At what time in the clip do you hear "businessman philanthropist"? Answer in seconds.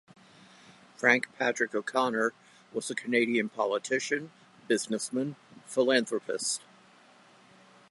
4.67-6.63